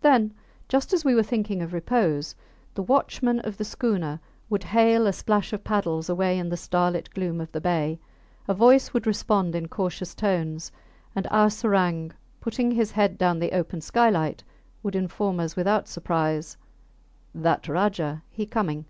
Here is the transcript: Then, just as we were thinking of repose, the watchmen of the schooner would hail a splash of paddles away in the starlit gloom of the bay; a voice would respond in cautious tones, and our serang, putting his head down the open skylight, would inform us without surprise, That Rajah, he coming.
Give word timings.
Then, 0.00 0.34
just 0.68 0.92
as 0.92 1.04
we 1.04 1.14
were 1.14 1.22
thinking 1.22 1.62
of 1.62 1.72
repose, 1.72 2.34
the 2.74 2.82
watchmen 2.82 3.38
of 3.38 3.56
the 3.58 3.64
schooner 3.64 4.18
would 4.50 4.64
hail 4.64 5.06
a 5.06 5.12
splash 5.12 5.52
of 5.52 5.62
paddles 5.62 6.08
away 6.08 6.36
in 6.36 6.48
the 6.48 6.56
starlit 6.56 7.08
gloom 7.14 7.40
of 7.40 7.52
the 7.52 7.60
bay; 7.60 8.00
a 8.48 8.54
voice 8.54 8.92
would 8.92 9.06
respond 9.06 9.54
in 9.54 9.68
cautious 9.68 10.16
tones, 10.16 10.72
and 11.14 11.28
our 11.30 11.46
serang, 11.48 12.10
putting 12.40 12.72
his 12.72 12.90
head 12.90 13.16
down 13.16 13.38
the 13.38 13.52
open 13.52 13.80
skylight, 13.80 14.42
would 14.82 14.96
inform 14.96 15.38
us 15.38 15.54
without 15.54 15.86
surprise, 15.86 16.56
That 17.32 17.68
Rajah, 17.68 18.24
he 18.30 18.46
coming. 18.46 18.84